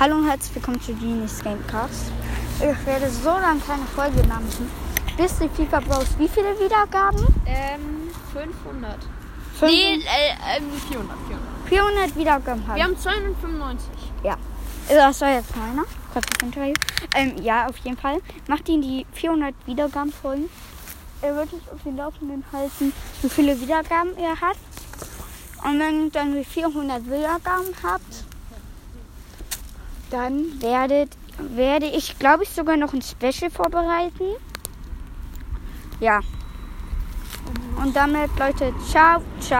Hallo 0.00 0.16
und 0.16 0.28
herzlich 0.28 0.54
willkommen 0.54 0.80
zu 0.80 0.94
Genies 0.94 1.42
Gamecast. 1.42 2.12
Ich 2.56 2.86
werde 2.86 3.10
so 3.10 3.30
lange 3.30 3.60
keine 3.60 3.84
Folge 3.86 4.22
machen, 4.28 4.70
bis 5.16 5.38
die 5.38 5.48
FIFA 5.48 5.80
Bros 5.80 6.06
wie 6.18 6.28
viele 6.28 6.58
Wiedergaben? 6.58 7.26
Ähm, 7.46 8.10
500. 8.32 8.96
Fünf- 9.58 9.72
Nee, 9.72 9.94
äh, 9.96 10.56
ähm, 10.56 10.70
400, 10.88 11.16
400. 11.26 11.68
400 11.68 12.16
Wiedergaben 12.16 12.66
haben. 12.66 12.76
Wir 12.76 12.84
haben 12.84 12.98
295. 12.98 13.88
Ja. 14.22 14.36
Das 14.88 15.20
war 15.20 15.32
jetzt 15.32 15.54
meiner. 15.56 15.84
Kurzes 16.12 16.30
Interview. 16.42 16.74
Ähm, 17.14 17.36
ja, 17.42 17.66
auf 17.66 17.76
jeden 17.78 17.96
Fall. 17.96 18.20
Macht 18.46 18.68
ihn 18.68 18.80
die 18.80 19.04
400 19.12 19.54
Wiedergaben 19.66 20.12
folgen. 20.12 20.48
Er 21.20 21.34
wird 21.34 21.52
euch 21.52 21.72
auf 21.74 21.82
den 21.84 21.96
Laufenden 21.96 22.44
halten, 22.52 22.92
wie 23.22 23.28
viele 23.28 23.60
Wiedergaben 23.60 24.16
er 24.16 24.40
hat. 24.40 24.56
Und 25.64 25.80
wenn 25.80 26.04
ihr 26.04 26.10
dann 26.10 26.34
die 26.34 26.44
400 26.44 27.04
Wiedergaben 27.06 27.74
habt, 27.82 28.24
dann 30.10 30.60
werdet, 30.60 31.10
werde 31.38 31.86
ich, 31.86 32.18
glaube 32.18 32.44
ich, 32.44 32.50
sogar 32.50 32.76
noch 32.76 32.92
ein 32.92 33.02
Special 33.02 33.50
vorbereiten. 33.50 34.24
Ja. 36.00 36.20
Und 37.82 37.94
damit, 37.94 38.30
Leute, 38.38 38.72
ciao, 38.88 39.22
ciao. 39.40 39.56